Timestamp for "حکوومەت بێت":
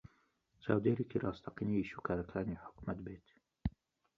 2.63-3.27